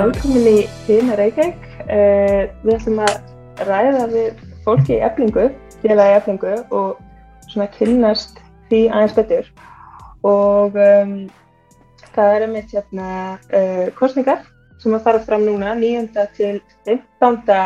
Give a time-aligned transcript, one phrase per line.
[0.00, 1.64] Velkomin í Þína Reykjavík.
[1.84, 5.42] Uh, við ætlum að ræða við fólki í eflingu,
[5.82, 7.02] félagi eflingu og
[7.50, 8.40] svona kynnast
[8.70, 9.50] því aðeins betur.
[10.24, 11.12] Og um,
[12.14, 13.10] það er einmitt hérna
[13.50, 14.40] uh, kostningar
[14.80, 16.08] sem að fara fram núna 9.
[16.38, 17.60] til 15.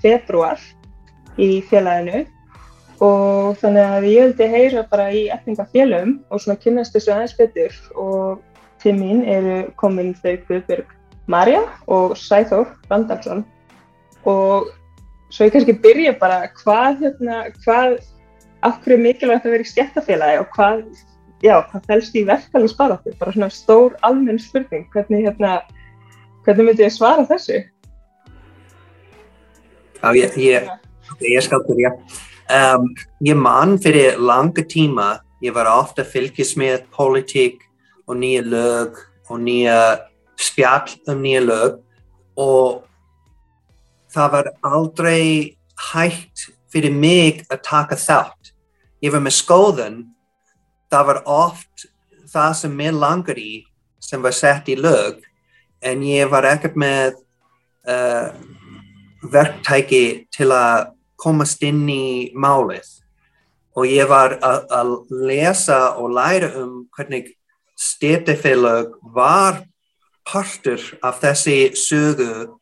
[0.00, 0.64] februar
[1.36, 2.24] í félaginu
[3.04, 7.80] og þannig að ég vildi heyra bara í eflingafélagum og svona kynnast þessu aðeins betur
[7.92, 13.44] og til mín eru komin þau Guðbjörg Marja og Sæþór Randalsson
[14.24, 14.68] og
[15.32, 17.96] svo ég kannski byrja bara hvað, hérna, hvað
[18.64, 20.82] okkur er mikilvægt að vera í skemmtafélagi og hvað,
[21.44, 25.58] já, hvað fælst í verkefælingsbaráttu, bara svona stór almenn spurning, hvernig, hérna,
[26.46, 27.64] hvernig myndi ég svara þessu?
[30.00, 30.70] Já, ég, ég,
[31.24, 31.94] ég skal byrja.
[32.54, 32.90] Um,
[33.24, 37.62] ég mann fyrir langa tíma, ég var ofta fylgjast með politík
[38.06, 39.00] og nýja lög
[39.32, 39.78] og nýja
[40.40, 41.80] spjall um nýja lög
[42.40, 42.84] og
[44.14, 45.56] það var aldrei
[45.92, 48.52] hægt fyrir mig að taka þátt.
[49.02, 49.98] Ég var með skóðun,
[50.90, 51.86] það var oft
[52.30, 53.64] það sem mér langar í
[54.02, 55.22] sem var sett í lög
[55.84, 57.20] en ég var ekkert með
[57.88, 58.32] uh,
[59.30, 60.90] verktæki til að
[61.20, 62.88] komast inn í málið
[63.74, 67.32] og ég var að lesa og læra um hvernig
[67.78, 69.62] styrtefélag var
[70.24, 72.58] partur af þessi sögu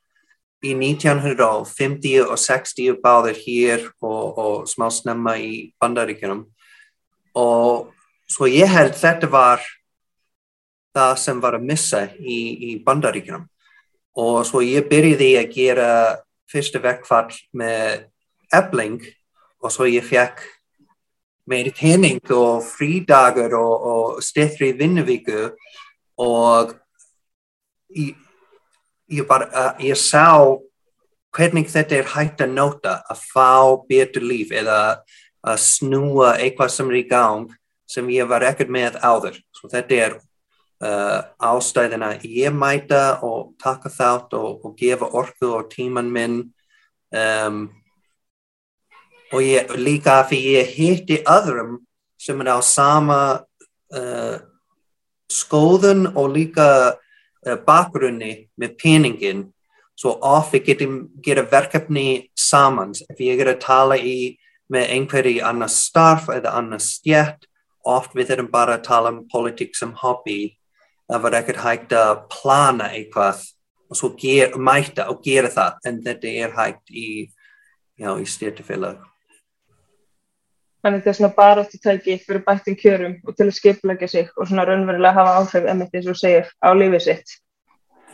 [0.63, 6.45] í 1950 og 60 báðir hér og, og smá snemma í bandaríkjunum.
[7.39, 7.91] Og
[8.31, 9.65] svo ég held þetta var
[10.95, 12.39] það sem var að missa í,
[12.71, 13.49] í bandaríkjunum.
[14.23, 15.91] Og svo ég byrjiði að gera
[16.53, 18.09] fyrsta vekkfall með
[18.53, 19.01] ebling
[19.63, 20.43] og svo ég fekk
[21.49, 25.49] meiri tenning og frídagur og, og styrri vinnuvíku
[26.23, 26.77] og
[27.95, 28.17] ég,
[29.13, 30.33] ég, bara, uh, ég sá
[31.33, 33.53] hvernig þetta er hægt að nota að fá
[33.89, 34.81] betur líf eða
[35.43, 37.55] að snúa eitthvað sem er í gang
[37.89, 39.39] sem ég var ekkert með áður.
[39.57, 41.21] Svo þetta er uh,
[41.53, 46.39] ástæðina ég mæta og taka þátt og, og gefa orku og tíman minn
[47.13, 47.65] um,
[49.33, 51.81] og ég, líka fyrir ég hitti öðrum
[52.21, 53.21] sem er á sama
[53.97, 54.37] uh,
[55.33, 56.69] skoðun og líka
[57.67, 59.47] bakgrunni með peningin
[59.99, 62.95] svo oft við getum gera verkefni saman.
[63.11, 64.39] Ef ég er að tala í
[64.73, 67.49] með einhverji annars starf eða annars stjætt
[67.85, 70.55] oft við erum bara að tala um politík sem hobby
[71.11, 73.43] það var ekkert hægt að plana eitthvað
[73.93, 77.09] og svo ger, mæta og gera það en þetta er hægt í,
[78.01, 79.03] í styrtufélag
[80.83, 84.31] Þannig að þetta er svona baráttu tæki fyrir bættin kjörum og til að skipleggja sig
[84.35, 87.37] og svona raunverulega hafa áhrif emitt eins og segir á lífið sitt.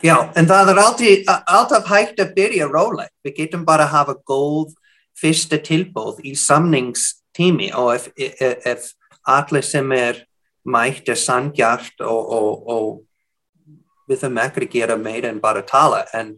[0.05, 3.09] Já, en það er alltaf, hægt að byrja róleg.
[3.25, 4.75] Við getum bara að hafa góð
[5.19, 8.87] fyrsta tilbóð í samningstími og ef, ef, ef
[9.27, 10.23] allir sem er
[10.69, 16.03] mætt er sangjart og, og, og við þurfum ekki að gera meira en bara tala
[16.17, 16.35] en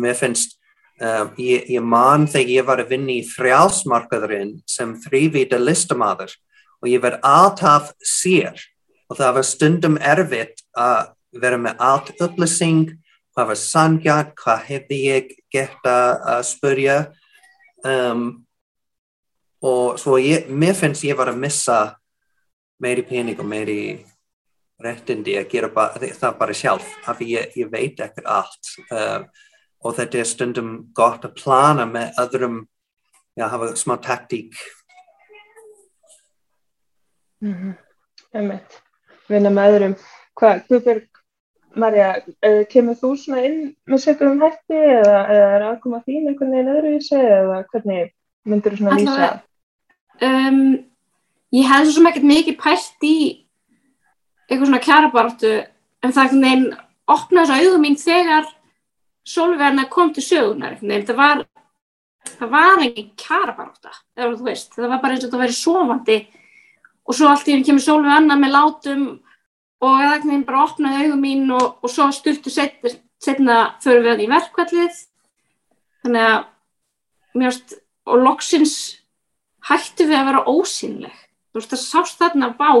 [0.00, 0.58] mér finnst
[1.02, 6.30] Um, ég, ég man þegar ég var að vinna í frjálsmarkaðurinn sem þrývita listamæður
[6.78, 8.60] og ég verð alltaf sér
[9.10, 11.10] og það var stundum erfitt að
[11.42, 12.92] vera með allt upplýsing,
[13.34, 16.98] hvað var sangjart, hvað hefði ég gett að spurja
[17.82, 18.26] um,
[19.66, 21.78] og svo ég, mér finnst ég var að missa
[22.78, 23.80] meiri pening og meiri
[24.84, 28.72] réttindi að gera ba það bara sjálf af því ég, ég veit ekkert allt.
[28.90, 29.26] Uh,
[29.84, 32.60] og þetta er stundum gott að plana með öðrum,
[33.36, 34.56] já, hafa smá taktík.
[37.44, 37.74] Mm -hmm.
[38.34, 38.80] Emmett,
[39.28, 39.96] vinna með öðrum.
[40.34, 41.08] Hvað, Guðbjörg,
[41.76, 42.08] Marja,
[42.46, 46.72] uh, kemur þú svona inn með sérkjum hætti eða, eða er aðkoma þín einhvern veginn
[46.76, 48.12] öðru í sig eða hvernig
[48.46, 49.30] myndur þú svona lýsa?
[50.22, 50.86] Um,
[51.52, 53.16] ég hef svo sem ekkert mikið pælt í
[54.48, 55.52] eitthvað svona kjærabartu
[56.04, 56.66] en það er einhvern veginn
[57.10, 58.46] opnað þessu auðum mín þegar
[59.24, 61.44] Solverna kom til sögunar það var,
[62.36, 66.18] það var engin kjara baróta það var bara eins og þetta væri sofandi.
[67.04, 69.06] Og svo allt í henni kemur Solverna með látum
[69.84, 74.24] og það er bara opnaði augum mín og, og svo styrtu setna fyrir við hann
[74.24, 75.00] í verkvallið
[76.04, 76.38] þannig að
[77.40, 77.76] mjögst,
[78.08, 78.74] og loksins
[79.68, 82.72] hættu við að vera ósynleg þú veist það sást þarna á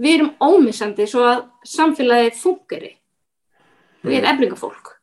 [0.00, 2.94] við erum ómissandi svo að samfélagið fungeri
[4.02, 4.96] við erum eflingafólk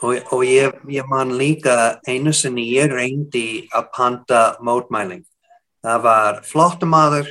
[0.00, 5.26] Og, og ég, ég man líka einu sinni ég reyndi að panta mótmæling.
[5.84, 7.28] Það var flottamaður,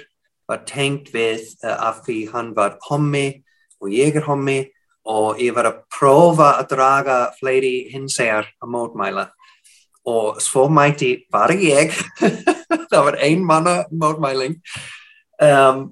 [0.50, 3.42] var tengt við uh, af því hann var hommi
[3.82, 4.60] og ég er hommi
[5.10, 9.26] og ég var að prófa að draga fleiri hinsegar að mótmæla.
[10.10, 11.94] Og svo mæti bara ég.
[12.90, 14.60] Það var ein manna mótmæling.
[15.42, 15.88] Um,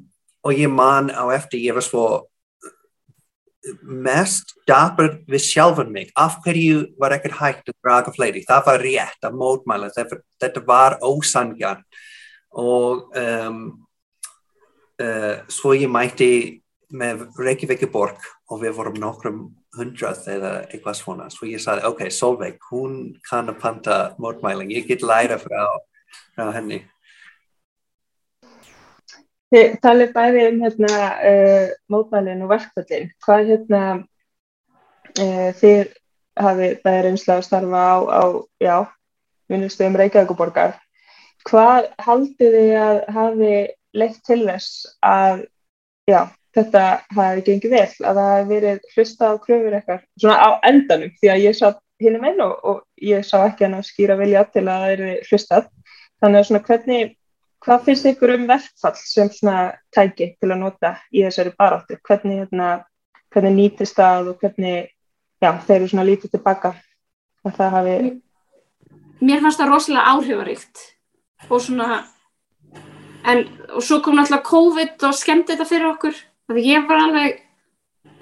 [0.46, 2.06] og ég man á eftir ég var svo
[3.82, 6.12] mest dapur við sjálfan mig.
[6.18, 8.46] Af hverju var ekkert hægt að draga fleiri?
[8.48, 9.92] Það var rétt að mótmæla.
[10.42, 11.84] Þetta var ósangjan
[12.58, 13.62] og um,
[15.04, 16.32] uh, svo ég mæti
[16.88, 19.42] með Reykjavík borg og við vorum nokkrum
[19.78, 21.30] hundrað eða eitthvað svona.
[21.34, 25.68] Svo ég sagði ok, Solveig, hún kann að panta mótmæling, ég get læra frá,
[26.34, 26.86] frá henni
[29.54, 30.94] Þið talið bæði um hérna,
[31.30, 33.12] uh, mótmælinn og verkföldin.
[33.24, 33.84] Hvað hérna,
[35.16, 35.94] uh, þið
[36.38, 38.24] hafið bæði reynsla að starfa á, á
[38.62, 38.76] já,
[39.52, 40.76] vinnustöðum Reykjavíkuborgar.
[41.48, 43.54] Hvað haldið þið að hafi
[43.98, 45.46] leitt til þess að
[46.10, 46.22] já,
[46.58, 46.84] þetta
[47.16, 51.32] hafi gengið vel, að það hafi verið hlusta á kröfur eitthvað, svona á endanum, því
[51.34, 54.44] að ég satt hinn um einn og, og ég sá ekki hann að skýra vilja
[54.52, 55.72] til að það eru hlustað.
[56.18, 57.16] Þannig að svona hvernig
[57.66, 61.98] Hvað finnst ykkur um verkfall sem svona tæki til að nota í þessari baráttu?
[62.06, 62.68] Hvernig, hérna,
[63.34, 64.92] hvernig nýtist það og hvernig
[65.42, 66.76] já, þeir eru svona lítið tilbaka
[67.48, 67.98] hafi...
[69.18, 70.84] Mér fannst það rosalega áhrifaríkt
[71.50, 72.04] og svona
[73.28, 73.44] en
[73.74, 76.16] og svo kom náttúrulega COVID og skemmti þetta fyrir okkur.
[76.48, 77.42] Þannig ég var alveg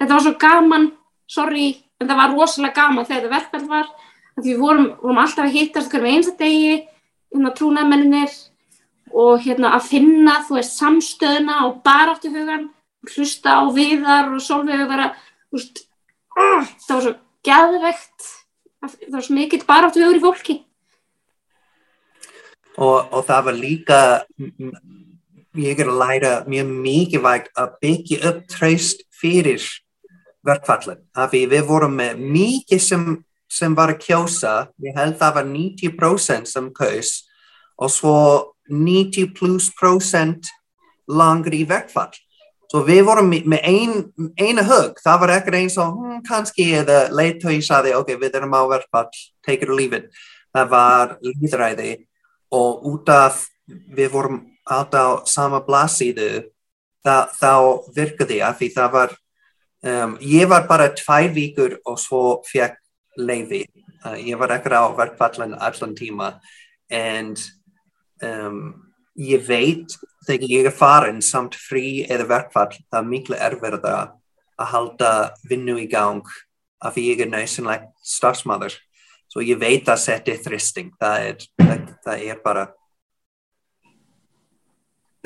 [0.00, 0.90] þetta var svo gaman,
[1.28, 1.68] sorry
[2.00, 3.88] en það var rosalega gaman þegar þetta verkfall var.
[4.34, 6.76] Þannig við vorum, vorum alltaf að hittast hverjum einsta degi
[7.36, 8.32] um að trúna menninir
[9.14, 12.70] og hérna að finna þú veist samstöðuna og baráttu hugan
[13.06, 15.12] hlusta á viðar og solvegu vera
[15.54, 15.84] veist,
[16.36, 17.14] uh, það var svo
[17.46, 18.30] gæðvegt
[18.82, 20.60] það var svo mikill baráttu hugur í fólki.
[22.76, 24.00] Og, og það var líka
[25.56, 29.64] ég er að læra mjög mikið vægt að byggja upp tröst fyrir
[30.46, 33.06] verkfallin af því við vorum með mikið sem,
[33.48, 37.14] sem var að kjósa við held að það var 90% sem kaus
[37.76, 38.18] og svo
[38.68, 40.48] 90 plus procent
[41.06, 42.14] langar í verkfall.
[42.66, 43.92] Svo við vorum með ein,
[44.40, 48.56] eina hug, það var ekkert eins og hm, kannski eða leittói saði ok, við erum
[48.58, 49.10] á verkfall,
[49.46, 50.10] take it or leave it.
[50.56, 51.92] Það var líðræði
[52.56, 56.46] og út af við vorum alltaf sama blassíðu
[57.06, 57.52] þá
[57.94, 59.12] virkaði að því það var,
[59.86, 62.80] um, ég var bara tvær vikur og svo fekk
[63.16, 63.62] leiði.
[64.02, 66.34] Uh, ég var ekkert á verkfallin allan tíma
[66.90, 67.34] en
[68.24, 68.60] um,
[69.16, 69.96] ég veit
[70.26, 73.94] þegar ég er farin samt frí eða verkfall það er miklu erfverða
[74.56, 75.12] að halda
[75.48, 76.24] vinnu í gang
[76.80, 78.78] af því ég er næstunlegt starfsmæður
[79.32, 82.66] svo ég veit að setja þristing það er, það, það er bara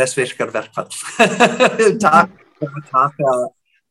[0.01, 0.89] þess virkar verkfall.
[2.05, 2.41] Takk
[2.91, 3.33] taka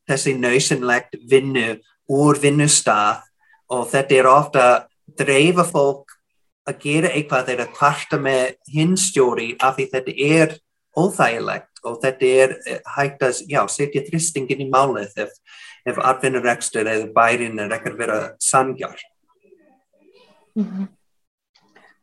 [0.08, 1.78] þessi næstunlegt vinnu
[2.10, 3.26] úr vinnustaf
[3.70, 4.64] og þetta er ofta
[5.18, 6.09] dreifa fólk
[6.70, 8.42] að gera eitthvað þegar að kvarta með
[8.74, 10.54] hinstjóri af því þetta er
[10.96, 15.34] óþægilegt og þetta er eh, hægt að já, setja þristingin í málið ef,
[15.88, 19.04] ef atvinnurekstur eða bærin er ekkert verið að sangjar.
[20.58, 20.88] Mm -hmm.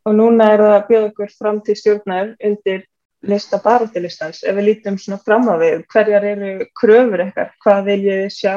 [0.08, 2.86] Og núna er það að bjóða okkur fram til stjórnar undir
[3.28, 4.44] lista barátilistans.
[4.44, 7.50] Ef við lítum svona fram á við, hverjar eru kröfur eitthvað?
[7.64, 8.56] Hvað viljið sjá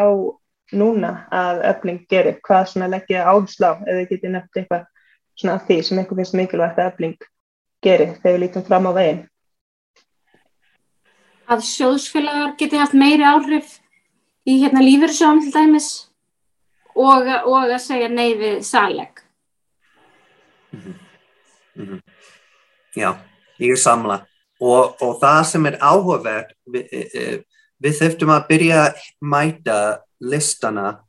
[0.72, 2.38] núna að öfling gerir?
[2.46, 3.74] Hvað svona leggja áherslu á?
[3.82, 4.86] Þið getið nefnt eitthvað
[5.40, 7.28] svona því sem einhver finnst mikilvægt að efling
[7.84, 9.22] gerir þegar við lítum fram á veginn.
[11.50, 13.78] Að sjóðsfélagar geti haft meiri áhrif
[14.46, 15.88] í hérna lífyrsjóðum til dæmis
[16.94, 19.24] og, og að segja nei við saleg.
[20.70, 20.94] Mm -hmm.
[21.74, 22.00] Mm -hmm.
[22.96, 23.16] Já,
[23.58, 24.26] ég er samla
[24.60, 27.44] og, og það sem er áhugavert við,
[27.78, 29.76] við þurftum að byrja að mæta
[30.20, 31.00] listana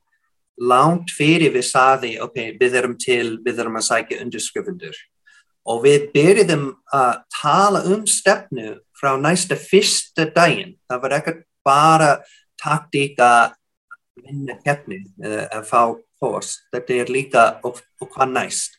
[0.60, 4.98] langt fyrir við saði, ok, við erum til, við erum að sækja underskrifundur
[5.70, 10.76] og við byrjum að tala um stefnu frá næsta fyrsta daginn.
[10.90, 12.12] Það var ekkert bara
[12.62, 13.54] taktík að
[14.22, 15.82] vinna keppni eða að fá
[16.22, 16.56] hos.
[16.74, 18.78] Þetta er líka og, og hvað næst.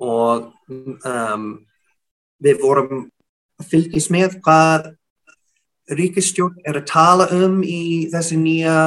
[0.00, 1.48] Og um,
[2.42, 3.06] við vorum
[3.60, 4.92] að fylgjast með hvað
[5.94, 8.78] ríkistjórn er að tala um í þessi nýja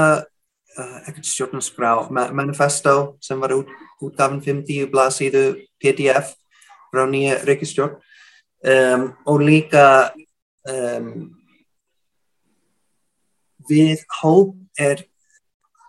[0.78, 1.94] ekkert stjórnarskrá,
[2.36, 3.72] manifesto sem var út,
[4.04, 5.44] útgafin 50 blaðsíðu
[5.82, 6.36] PDF
[6.92, 9.86] frá nýja reykistjórn um, og líka
[10.70, 11.12] um,
[13.68, 15.04] við hóp er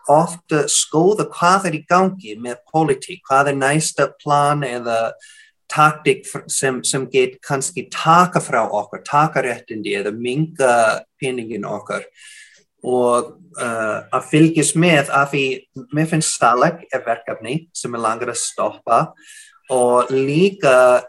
[0.08, 5.12] ofta skoða hvað er í gangi með politík, hvað er næsta plan eða
[5.68, 12.06] taktik sem, sem get kannski taka frá okkar, taka réttindi eða minga peningin okkar
[12.86, 15.44] og uh, að fylgjast með af því
[15.94, 19.00] mér finnst Stalag er verkefni sem er langar að stoppa
[19.74, 21.02] og líka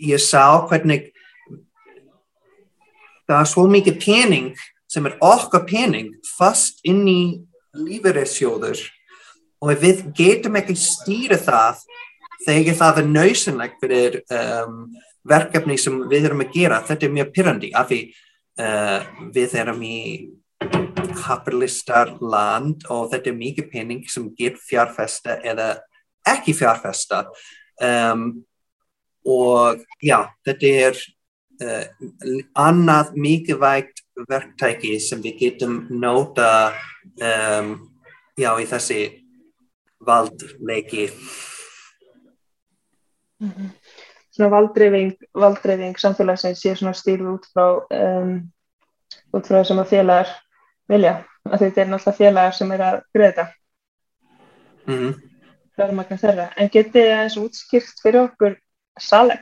[0.00, 1.10] ég sá hvernig
[3.26, 4.52] það er svo mikið pening
[4.90, 7.20] sem er okkar pening fast inn í
[7.74, 8.84] lífeyrisjóður
[9.64, 11.82] og við getum ekki stýra það
[12.44, 14.78] þegar það er nöysunlegt fyrir um,
[15.24, 16.82] verkefni sem við erum að gera.
[16.84, 18.00] Þetta er mjög pyrrandi af því
[18.60, 18.98] uh,
[19.34, 20.00] við erum í
[21.18, 25.74] kapitalistar land og þetta er mikið pening sem get fjárfesta eða
[26.28, 27.24] ekki fjárfesta
[27.82, 28.44] um,
[29.24, 31.00] og já, þetta er
[31.64, 31.84] uh,
[32.60, 36.72] annað mikilvægt verktæki sem við getum nota
[37.18, 37.74] um,
[38.38, 39.00] já, í þessi
[40.04, 41.08] valdleiki.
[43.40, 43.70] Mm -hmm.
[44.30, 48.52] Svona valdreifing, valdreifing samfélagsins sé svona stýrð út frá um,
[49.32, 50.28] út frá þessum að félagar
[50.90, 51.14] vilja,
[51.48, 53.46] að þetta er náttúrulega félagar sem er að greiða
[54.86, 55.14] mm -hmm.
[55.76, 58.58] fjármagnar þeirra, en getið það eins útskýrt fyrir okkur
[59.00, 59.40] saleg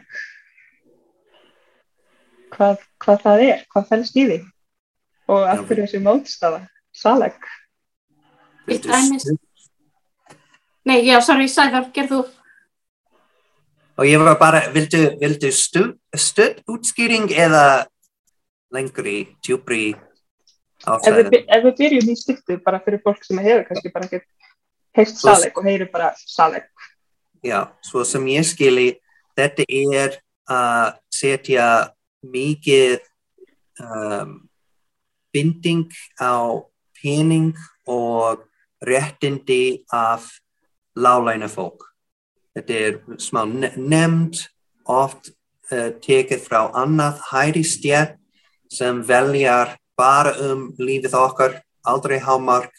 [2.53, 4.39] hvað, hvað það er, hvað fælst í því?
[5.33, 7.35] Og af hverju þessi mótstafa saleg
[10.83, 12.21] Nei, já, sorry, Sæðar, gerð þú.
[14.03, 17.87] Og ég var bara, vildu, vildu stuð, stuð útskýring eða
[18.75, 19.93] lengri, djúbri
[20.87, 24.23] ef við, ef við byrjum í styrtu bara fyrir fólk sem hefur kannski bara ekki
[24.99, 26.69] heilt saleg og heyrir bara saleg
[27.43, 28.91] Já, svo sem ég skilji
[29.35, 30.21] þetta er
[30.51, 31.67] að setja
[32.23, 33.01] mikið
[33.83, 34.37] um,
[35.35, 35.91] binding
[36.23, 36.63] á
[37.03, 38.45] pening og
[38.83, 40.29] réttindi af
[40.95, 41.89] lálæna fólk.
[42.55, 44.43] Þetta er smá nefnd,
[44.87, 45.33] oft
[45.73, 48.19] uh, tekið frá annað hæri stjætt
[48.73, 52.73] sem veljar bara um lífið okkar, aldrei hámark,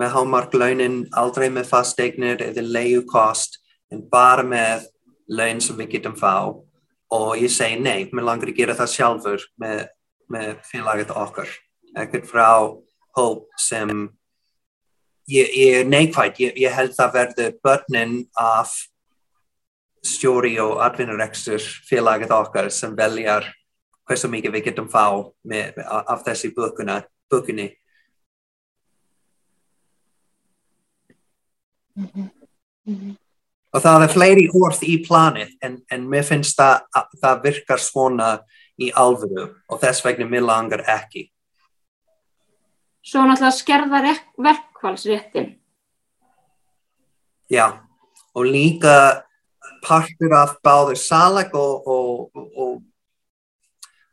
[0.00, 3.60] með hámark launin, aldrei með fasteignir eða leiðu kost,
[3.92, 4.88] en bara með
[5.28, 6.52] laun sem við getum fá.
[7.12, 9.84] Og ég segi nei, mér langar að gera það sjálfur með,
[10.32, 11.50] með félagið okkar.
[12.00, 12.48] Ekkert frá
[13.18, 13.90] hóp sem
[15.28, 18.72] ég, ég er neikvægt, ég, ég held það verði börnin af
[20.02, 23.46] stjóri og atvinnurekstur félagið okkar sem veljar
[24.12, 25.06] hversu mikið við getum fá
[25.48, 27.72] með, af þessi bökunni.
[31.96, 32.30] Mm -hmm.
[32.86, 33.16] Mm -hmm.
[33.72, 37.80] Og það er fleiri orð í planið en, en mér finnst það að það virkar
[37.80, 38.28] svona
[38.76, 41.30] í alvöru og þess vegna mér langar ekki.
[43.02, 45.58] Svo náttúrulega skerða verkvælsréttin.
[47.50, 47.80] Já,
[48.34, 49.24] og líka
[49.82, 52.82] partur af báður salag og, og, og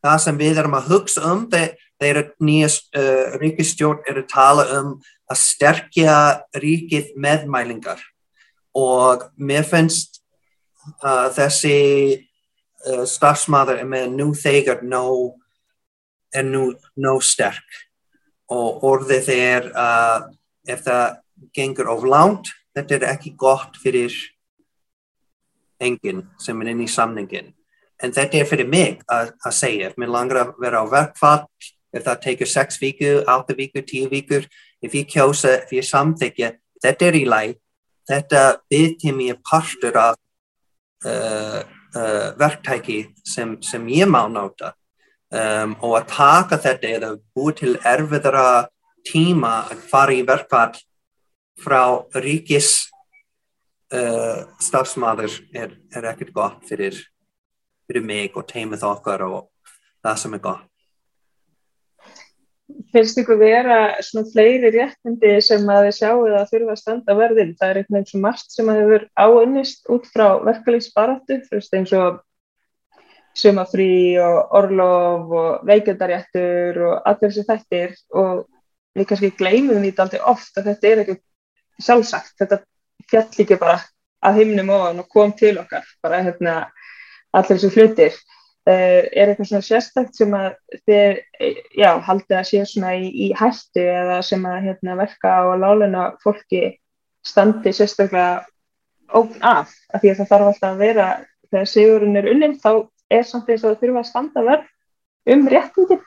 [0.03, 4.93] það sem við erum að hugsa um þegar nýja uh, ríkistjórn er að tala um
[5.29, 6.15] að sterkja
[6.57, 8.01] ríkið meðmælingar
[8.77, 10.21] og mér finnst
[11.03, 11.77] uh, þessi
[12.87, 15.03] uh, starfsmæður með nú þegar nó,
[16.33, 17.85] er nú, nú sterk.
[18.49, 19.27] Og orðið
[19.77, 20.31] að
[20.69, 21.19] ef það
[21.53, 24.13] gengur of langt þetta er ekki gott fyrir
[25.79, 27.53] enginn sem er inn í samningin
[28.03, 31.45] en þetta er fyrir mig að, að segja, mér langar að vera á verkfall,
[31.93, 34.47] ef það tekur 6 vikur, 8 vikur, 10 vikur,
[34.83, 36.53] ef ég kjósa, ef ég samþykja,
[36.83, 37.57] þetta er í læg,
[38.09, 40.17] þetta byrjum ég partur af
[41.05, 41.61] uh,
[41.95, 44.73] uh, verktæki sem, sem ég má náta
[45.29, 48.45] um, og að taka þetta eða búið til erfiðra
[49.07, 50.79] tíma að fara í verkfall
[51.59, 51.83] frá
[52.17, 52.89] ríkis
[53.93, 56.97] uh, stafsmaður er, er ekkert gott fyrir
[57.89, 59.47] fyrir mig og teimið okkar og
[60.05, 60.65] það sem er gott.
[62.93, 67.55] Finnst ykkur vera svona fleiri réttindi sem að þið sjáu að þurfa að standa verðin?
[67.57, 71.77] Það er eitthvað eins og margt sem að hefur áunnist út frá verkefliðsbaratu, þú veist
[71.79, 72.19] eins og
[73.39, 78.45] sumafrí og orlof og veiköndaréttur og allir þessi þættir og
[78.97, 81.17] við kannski gleymum því alltaf oft að þetta er ekki
[81.79, 82.61] sjálfsagt, þetta
[83.09, 83.79] fjall ekki bara
[84.25, 86.55] að himnum ofan og kom til okkar, bara hérna
[87.37, 88.19] allir þessu hlutir.
[88.69, 90.49] Uh, er eitthvað svona sérstakt sem að
[90.85, 91.19] þið,
[91.79, 96.03] já, haldið að sé svona í, í hættu eða sem að hérna, verka á láluna
[96.21, 96.75] fólki
[97.25, 98.43] standi sérstaklega
[99.15, 101.07] ógn af, af því að það þarf alltaf að vera
[101.49, 102.71] þegar sigurinn er unnum þá
[103.09, 105.99] er samt þess að það þurfa að standa verð um réttindi.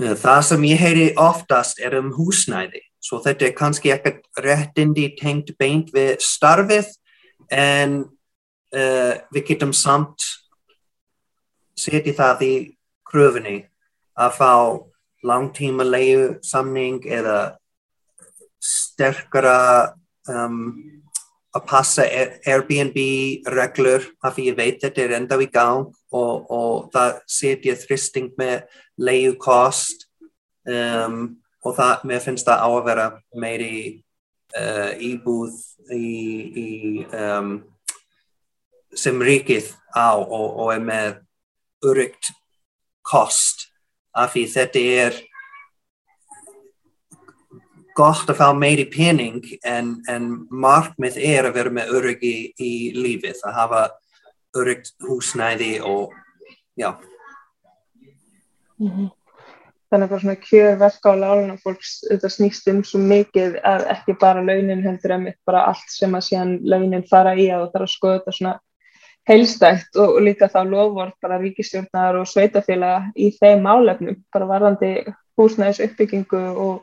[0.00, 5.54] Það sem ég heyri oftast er um húsnæði Svo þetta er kannski ekkert réttindi tengt
[5.58, 6.90] beint við starfið
[7.50, 8.02] en
[8.76, 10.26] uh, við getum samt
[11.80, 12.54] setið það í
[13.08, 13.56] kröfunni
[14.20, 14.52] að fá
[15.26, 17.56] langtíma leiðu samning eða
[18.60, 19.96] sterkara
[20.28, 21.00] um,
[21.56, 22.96] að passa Airbnb
[23.50, 28.30] reglur af því ég veit þetta er enda í gang og, og það setja þristing
[28.38, 28.68] með
[29.00, 30.06] leiðu kost
[30.68, 33.74] um, og það, mér finnst það á að vera meiri
[34.56, 35.56] uh, íbúð
[35.94, 36.06] í,
[36.64, 36.68] í
[37.14, 37.56] um,
[38.96, 41.18] sem ríkið á og, og er með
[41.86, 42.32] urygt
[43.06, 43.68] kost
[44.16, 45.20] af því þetta er
[48.00, 53.42] gott að fá meiri pening en, en markmið er að vera með öryggi í lífið,
[53.44, 53.82] að hafa
[54.56, 56.14] öryggt húsnæði og
[56.78, 56.94] já.
[58.80, 59.08] Mm -hmm.
[59.90, 64.14] Þannig að bara svona kjörverka á láluna fólks, þetta snýst um svo mikið að ekki
[64.20, 67.86] bara launin heldur en bara allt sem að síðan launin fara í að það þarf
[67.86, 68.52] að skoða þetta svona
[69.30, 74.92] heilstækt og, og líka þá lofvort bara ríkistjórnar og sveitafélaga í þeim álefnum, bara varðandi
[75.40, 76.78] húsnæðis uppbyggingu og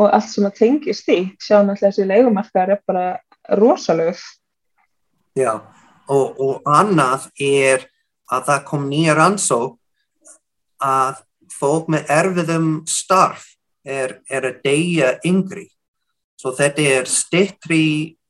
[0.00, 1.18] og allt sem að tengist því.
[1.42, 3.06] Sjáum alltaf þessi leikumarkaðar er bara
[3.58, 4.20] rosalög
[5.36, 5.62] Já,
[6.12, 7.86] og, og annað er
[8.32, 9.78] að það kom nýja rannsók
[10.82, 11.22] að
[11.58, 13.46] fólk með erfiðum starf
[13.84, 15.68] er, er að deyja yngri
[16.40, 17.84] svo þetta er stittri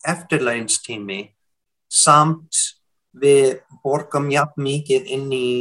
[0.09, 1.23] eftirlæginstími
[1.93, 2.59] samt
[3.12, 5.52] við borgum jafn mikið inn í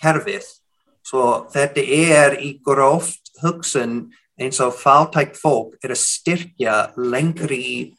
[0.00, 0.46] kerfið
[1.06, 4.10] svo þetta er í gróft hugsun
[4.40, 7.96] eins og fátækt fólk er að styrkja lengri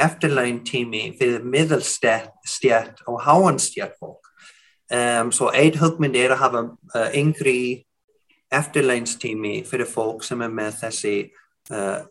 [0.00, 4.26] eftirlægin tími fyrir middalstjætt og háanstjætt fólk.
[4.90, 7.86] Um, svo eitt hugmynd er að hafa uh, yngri
[8.52, 11.14] eftirlæginstími fyrir fólk sem er með þessi
[11.72, 12.02] uh,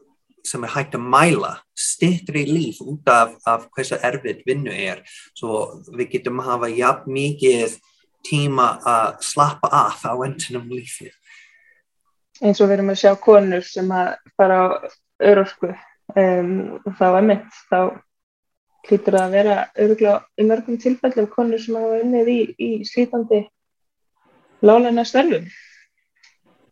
[0.46, 5.04] sem er hægt að mæla stittri líf út af, af hversu erfitt vinnu er.
[5.36, 7.76] Svo við getum að hafa jafn mikið
[8.26, 11.14] tíma að slappa af á endunum lífið
[12.40, 14.66] eins og við erum að sjá konur sem að fara á
[15.30, 15.72] örorku
[16.16, 16.52] um,
[17.00, 17.80] þá er mitt þá
[18.88, 23.42] hlýtur það að vera öruglega í mörgum tilfellum konur sem hafa unnið í, í slítandi
[24.64, 25.50] láleina störfum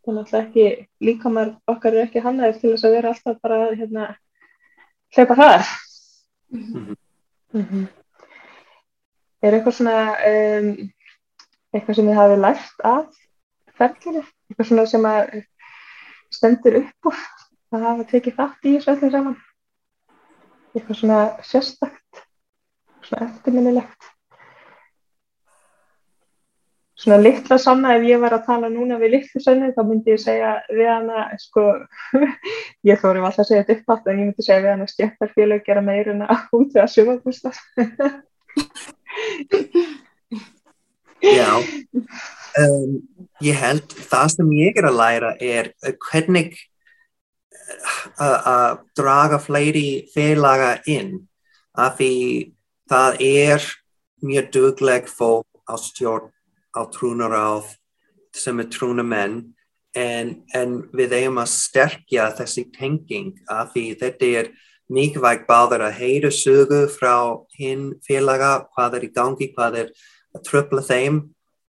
[0.08, 0.66] þannig að ekki
[1.04, 4.08] líkamar okkar er ekki hannaðir til þess að vera alltaf bara hérna
[5.16, 5.72] hleypa þar.
[6.52, 6.96] Mm -hmm.
[7.54, 7.88] Mm -hmm.
[9.42, 9.98] er eitthvað svona
[10.32, 10.70] um,
[11.74, 13.06] eitthvað sem þið hafið lært af
[13.78, 15.44] ferðinu, eitthvað svona sem að
[16.32, 17.20] stendur upp úr
[17.72, 19.38] að hafa tekið þátt í þessu öllu saman?
[20.76, 22.24] Eitthvað svona sérstakt?
[23.02, 24.17] Svona eftirminnilegt
[26.98, 30.22] svona litla sanna ef ég var að tala núna við litlu sanna þá myndi ég
[30.22, 31.66] segja við hana sko,
[32.90, 35.68] ég þóri alltaf að segja þetta upp átt en ég myndi segja við hana stjættarfélag
[35.68, 37.60] gera meiruna út við að sjöfa bústað.
[41.22, 41.52] Já.
[42.58, 42.98] Um,
[43.46, 45.72] ég held það sem ég er að læra er
[46.10, 46.58] hvernig
[48.18, 51.28] að draga fleiri félaga inn
[51.78, 52.14] af því
[52.90, 53.68] það er
[54.26, 56.32] mjög dugleg fólk á stjórn
[56.78, 57.74] á trúnaráð
[58.38, 59.40] sem er trúnamenn
[59.98, 64.52] en, en við eigum að sterkja þessi tenging af því þetta er
[64.94, 69.90] mikilvægt báður að heyra sögu frá hinn félaga, hvað er í gangi, hvað er
[70.36, 71.24] að tröfla þeim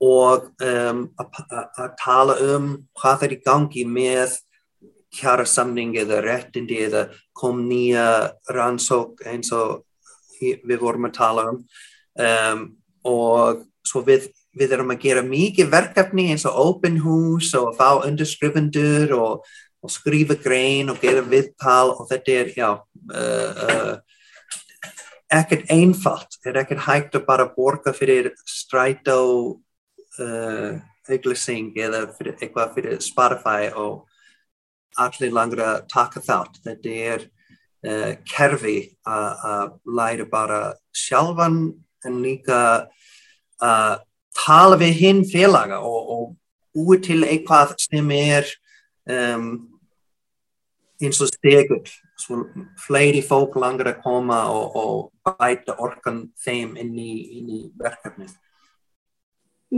[0.05, 2.69] og um, að tala um
[2.99, 4.37] hvað er í gangi með
[5.15, 9.83] kjara samning eða réttindi eða kom nýja rannsók eins og
[10.39, 11.63] við vorum að tala um,
[12.23, 12.67] um
[13.09, 17.79] og svo við, við erum að gera mikið verkefni eins og open hús og að
[17.81, 19.47] fá underskrifundur og,
[19.83, 23.97] og skrifa grein og gera viðtal og þetta er já uh, uh,
[25.29, 29.23] ekkert einfalt, þetta er ekkert hægt að bara borga fyrir strætó
[30.19, 34.07] uh, auglýsing eða fyrir, eitthvað fyrir Spotify og
[34.99, 36.61] allir langar að taka þátt.
[36.65, 37.27] Þetta er
[37.87, 40.63] uh, kerfi að læra bara
[40.97, 41.61] sjálfan
[42.07, 42.61] en líka
[43.59, 44.05] að
[44.39, 46.37] tala við hinn félaga og, og
[46.77, 48.49] búi til eitthvað sem er
[49.11, 49.49] um,
[51.03, 51.89] eins og stegur.
[52.19, 52.43] Svo
[52.83, 58.33] fleiri fólk langar að koma og, og bæta orkan þeim inn í, inn í verkefnið.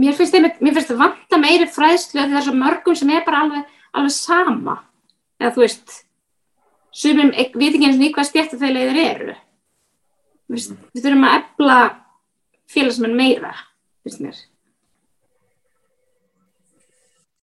[0.00, 4.14] Mér finnst þetta vanta meiri fræðslu það er svo mörgum sem er bara alveg, alveg
[4.14, 4.76] sama.
[5.40, 5.96] Eða þú veist
[6.94, 9.34] sumum, veitum ekki eins og nýtt hvað stjættafælegur eru.
[10.50, 11.80] Við, við þurfum að ebla
[12.70, 13.52] félagsmenn meira
[14.04, 14.38] finnst mér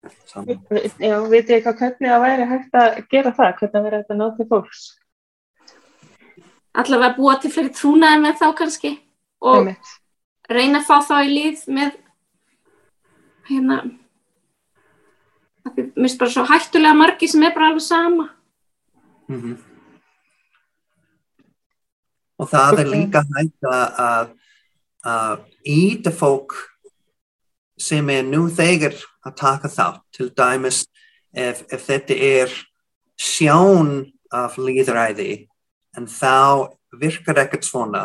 [0.07, 4.14] Já, veit ég eitthvað hvernig það væri hægt að gera það, hvernig það væri hægt
[4.14, 4.87] að ná til fólks
[6.77, 8.97] Allavega búa til fleiri trúnaði með þá kannski
[9.40, 9.71] og
[10.51, 11.95] reyna að fá þá í líð með
[13.47, 13.79] hérna,
[15.75, 18.29] Mér finnst bara svo hættulega margi sem er bara alveg sama.
[19.29, 19.57] Mm -hmm.
[22.38, 24.31] Og það er líka hægt að,
[25.05, 26.53] að íta fólk
[27.77, 30.85] sem er nú þegar að taka þátt, til dæmis
[31.37, 32.55] ef, ef þetta er
[33.21, 35.47] sjón af líðræði
[35.97, 38.05] en þá virkar ekkert svona.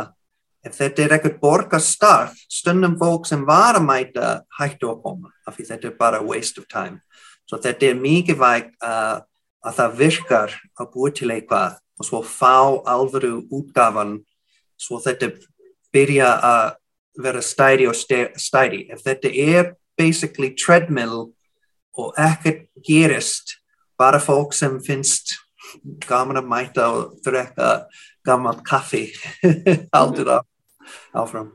[0.61, 5.57] Ef þetta er ekkert borgastarf stundum fólk sem var að mæta hættu að koma af
[5.57, 7.01] því þetta er bara waste of time.
[7.49, 9.23] Svo þetta er mikilvægt uh,
[9.65, 14.19] að það virkar að búa til eitthvað og svo fá alvöru útgafan
[14.81, 15.31] svo þetta
[15.93, 16.77] byrja að
[17.17, 21.31] vera stæri og stæri ef þetta er basically treadmill
[21.97, 23.57] og ekkert gerist
[23.99, 25.35] bara fólk sem finnst
[26.07, 27.85] gaman að mæta og drekka
[28.25, 29.09] gaman kaffi
[30.01, 30.39] aldrei
[31.13, 31.51] áfram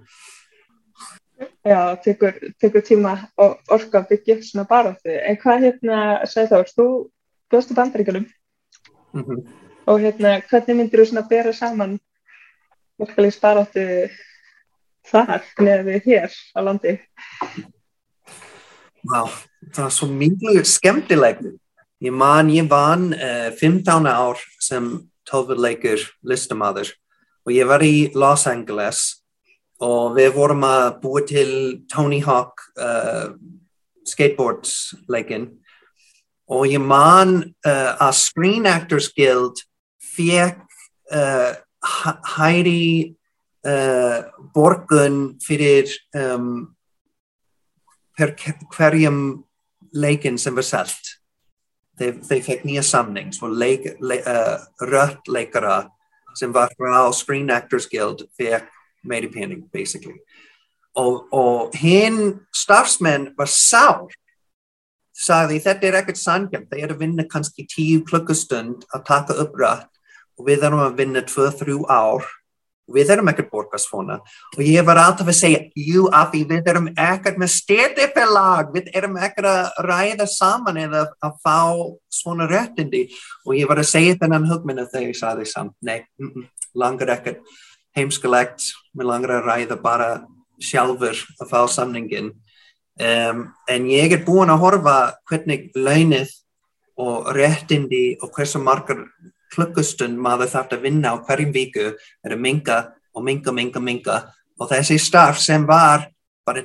[1.66, 5.10] Já, tekur, tekur tíma og orka að byggja svona baróttu.
[5.10, 5.96] En hvað hérna,
[6.30, 6.86] segð þá, þú
[7.52, 9.40] bjóðst í bandaríkjum mm -hmm.
[9.86, 11.98] og hérna, hvernig myndir þú svona bera saman
[12.98, 13.84] verkefliðs baróttu
[15.10, 16.96] þar með hér á landi?
[19.06, 19.30] Vá, wow,
[19.70, 21.44] það er svo mjög skemmtilegt.
[22.02, 24.88] Ég man, ég vann uh, 15 ár sem
[25.26, 26.90] tólfurleikur listamadur
[27.46, 29.22] og ég var í Los Angeles
[29.82, 31.50] og við vorum að búa til
[31.92, 33.32] Tony Hawk uh,
[34.06, 35.48] skateboardsleikin
[36.52, 39.62] og ég man uh, að Screen Actors Guild
[40.16, 40.62] fekk
[42.36, 43.15] hæri uh,
[44.54, 46.76] borgun fyrir um,
[48.16, 49.20] hverjum
[49.96, 51.12] leikin sem var selt.
[51.96, 55.86] Þeir, þeir fekk nýja samning svo leik, le, uh, rött leikara
[56.36, 58.68] sem var frá Screen Actors Guild fekk
[59.06, 60.18] meiri pening, basically.
[60.96, 64.08] Og, og hinn starfsmenn var sár,
[65.16, 69.56] sagði þetta er ekkert sangjum, þeir eru að vinna kannski tíu klukkustund að taka upp
[69.60, 69.92] rætt
[70.36, 72.32] og við erum að vinna tvö-þrjú ár og
[72.94, 76.88] við erum ekkert borgast svona og ég var alltaf að segja, jú Afi, við erum
[76.92, 81.58] ekkert með styrtifélag, við erum ekkert að ræða saman eða að fá
[82.12, 83.06] svona réttindi.
[83.46, 86.02] Og ég var að segja þennan hugmynda þegar ég saði samt, nei,
[86.76, 87.42] langar ekkert
[87.96, 90.10] heimskulegt, mér langar að ræða bara
[90.62, 92.32] sjálfur að fá samningin
[93.00, 94.96] um, en ég er búin að horfa
[95.28, 96.32] hvernig launið
[97.00, 99.04] og réttindi og hversu margar
[99.54, 102.78] klukkustund maður þarf að vinna á hverjum viku er að minga
[103.16, 104.16] og minga, minga, minga
[104.60, 106.08] og þessi starf sem var
[106.46, 106.64] bara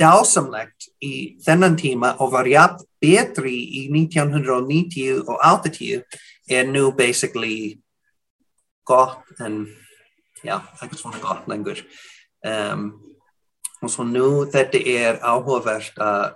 [0.00, 6.02] dásamlegt í þennan tíma og var jafn betri í 1990 og 80
[6.50, 7.78] er nú basically
[8.84, 9.64] gott en
[10.44, 11.80] já, ekkert svona gott lengur.
[12.44, 12.90] Um,
[13.80, 16.34] og svo nú þetta er áhugavert að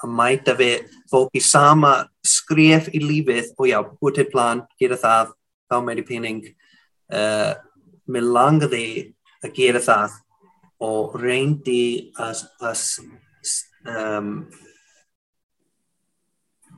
[0.00, 1.94] að mæta við fólk í sama
[2.26, 5.34] skref í lífið og já, búið til plan, gera það
[5.70, 6.42] þá meiri pening.
[7.10, 7.54] Uh,
[8.10, 8.86] mér langaði
[9.44, 10.18] að gera það
[10.80, 12.82] og reyndi að, að
[13.90, 14.30] um,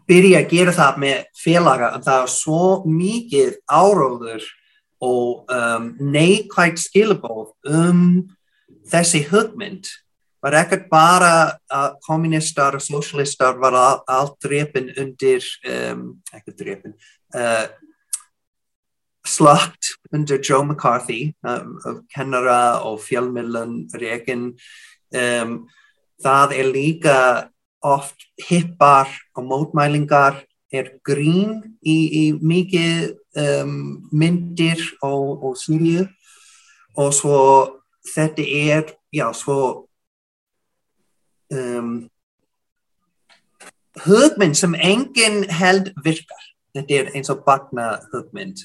[0.09, 4.49] byrja að gera það með félaga en það er svo mikið áróður
[5.03, 8.05] og um, neikvægt skilabóð um
[8.91, 9.91] þessi hugmynd
[10.42, 11.35] var ekkert bara
[11.70, 16.96] að kommunistar og socialistar var allt drefin undir, um, ekki drefin,
[17.37, 17.66] uh,
[19.22, 21.78] slagt undir Joe McCarthy, um,
[22.14, 24.52] kennara og fjölmillan reygin.
[25.14, 25.68] Um,
[26.22, 27.18] það er líka
[27.83, 33.78] oft hippar og mótmælingar er grín í, í mikið um,
[34.11, 36.07] myndir og, og sýrju
[36.98, 37.38] og svo
[38.12, 39.88] þetta er, já, svo
[41.53, 41.93] um,
[44.07, 46.43] hugmynd sem enginn held virkar.
[46.73, 48.65] Þetta er eins og bakna hugmynd.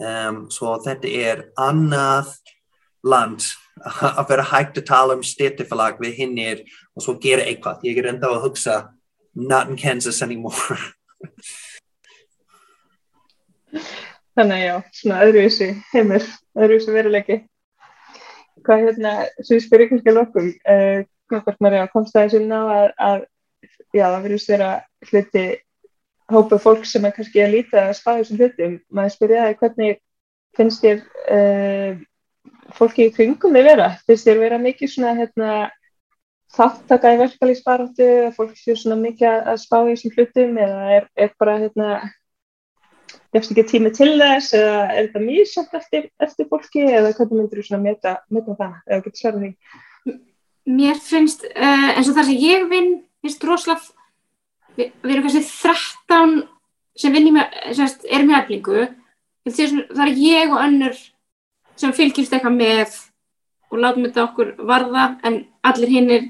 [0.00, 2.32] Um, svo þetta er annað
[3.04, 3.44] land
[4.18, 6.64] að vera hægt að tala um styrtifélag við hinnir
[6.96, 7.84] og svo gera eitthvað.
[7.88, 8.76] Ég er enda að hugsa
[9.34, 10.78] not in Kansas anymore.
[14.32, 16.24] Þannig að já, svona öðruvísi heimur,
[16.56, 17.36] öðruvísi veruleiki.
[18.64, 22.88] Hvað hérna, sem ég spyrir kannski lokum, uh, hvort maður komst aðeins inn á að,
[23.08, 23.18] að
[23.92, 24.70] já, það verðist vera
[25.10, 25.44] hluti
[26.32, 28.78] hópa fólk sem er kannski að líta að spá þessum hlutum.
[28.94, 30.00] Maður spyrir það hvernig
[30.56, 31.04] finnst þér
[31.36, 32.00] uh,
[32.76, 33.92] fólki í kringum þið vera?
[34.06, 35.52] Finnst þér vera mikið svona hérna,
[36.52, 41.32] þáttaka í verkalýsbaróttu, að fólk séu svona mikið að spá þessum hlutum eða er, er
[41.40, 41.92] bara hérna
[43.32, 47.38] gefst ekki tími til þess eða er þetta mjög samt eftir, eftir fólki eða hvernig
[47.38, 49.52] myndir þú svona meta, meta það eða getur svarað því?
[50.68, 53.82] Mér finnst uh, eins og þar sem ég vinn finnst rosalega
[54.76, 56.36] við, við erum kannski 13
[57.02, 57.40] sem vinnum
[57.72, 58.84] sérst, erum í eflingu.
[59.48, 60.98] Það er ég og önnur
[61.80, 62.98] sem fylgjumst eitthvað með
[63.72, 66.26] og látum þetta okkur varða en allir hinn er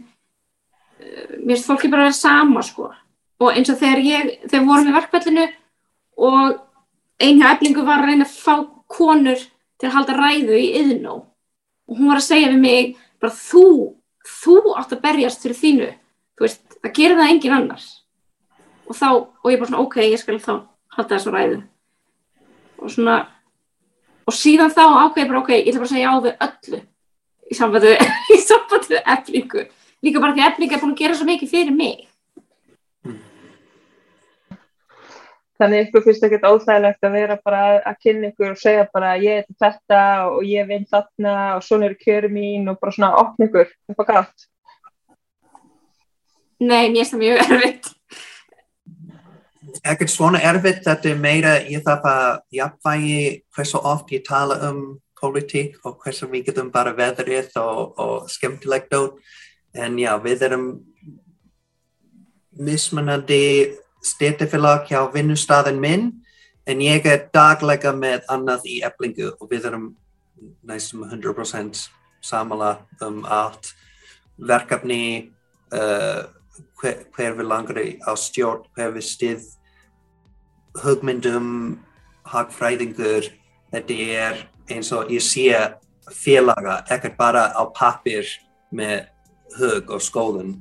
[1.43, 2.91] mér finnst fólki bara að vera sama sko.
[3.43, 5.47] Og eins og þegar ég, þegar vorum við verkvallinu
[6.23, 6.61] og
[7.23, 8.55] einhverja eflingu var að reyna að fá
[8.93, 9.41] konur
[9.81, 11.17] til að halda ræðu í yðnó
[11.89, 12.93] og hún var að segja við mig
[13.23, 13.67] bara þú,
[14.29, 15.91] þú átt að berjast fyrir þínu,
[16.37, 17.89] þú veist, það gerir það engin annars
[18.89, 19.09] og þá,
[19.43, 20.55] og ég bara svona ok, ég skal þá
[20.97, 21.61] halda þessu ræðu.
[22.83, 23.19] Og svona
[24.29, 26.81] og síðan þá ákveði bara ok, ég ætla bara að segja á við öllu
[27.53, 27.59] í
[28.93, 29.67] við eflingu.
[30.03, 32.09] Líka bara því að eflinga er búin að gera svo mikið fyrir mig
[35.63, 39.45] Þannig ykkur finnst ekkert óþægilegt að vera bara að kynna ykkur og segja bara ég
[39.45, 39.99] er þetta
[40.33, 44.03] og ég vinn þarna og svona eru kjöru mín og bara svona opna ykkur upp
[44.03, 44.47] á gátt.
[46.59, 47.87] Nei, mér finnst það mjög erfitt.
[49.93, 52.27] Ekkert svona erfitt, þetta er meira, ég þarf að
[52.59, 53.23] jafnvægi
[53.55, 54.83] hversu oft ég tala um
[55.23, 59.15] politík og hversu mikið um bara veðrið og, og skemmtilegt át.
[59.79, 60.67] En já, við erum
[62.59, 63.43] mismunandi
[64.03, 66.11] stéttafélag hjá vinnustafinn minn
[66.67, 69.89] en ég er daglega með annað í eblingu og við erum
[70.67, 71.87] næstum 100%
[72.23, 73.73] samala um allt
[74.39, 75.33] verkefni
[75.75, 76.25] uh,
[76.81, 79.47] hver, hver við langar á stjórn, hver við stið
[80.83, 81.79] hugmyndum
[82.27, 83.29] hagfræðingur
[83.73, 85.51] þetta er eins og ég sé
[86.13, 88.27] félaga, ekkert bara á pappir
[88.75, 89.07] með
[89.59, 90.57] hug og skóðun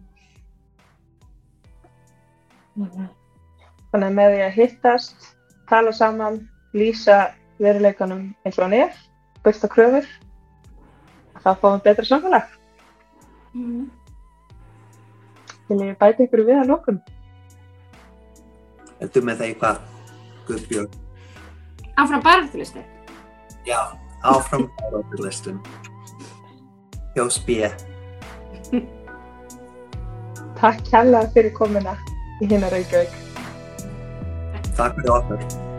[2.76, 3.21] mm -hmm.
[3.92, 5.32] Þannig að með því að hittast,
[5.68, 6.38] tala saman,
[6.76, 7.18] lýsa
[7.62, 9.00] veruleikanum eins og hann er,
[9.44, 10.08] byrsta kröfur,
[11.42, 12.54] þá fáum við betra samfélag.
[13.52, 13.90] Mm.
[15.68, 17.02] Vil ég bæta ykkur við að lókum?
[19.02, 19.82] Ertu með það eitthvað,
[20.48, 21.00] Guðbjörn?
[22.02, 22.84] Áfram barðurlistu?
[23.68, 23.80] Já,
[24.24, 25.56] áfram barðurlistu.
[27.16, 27.68] Hjós B.
[30.62, 31.98] Takk kærlega fyrir komina
[32.40, 33.31] í hinna Reykjavík.
[34.76, 35.71] Talk with author.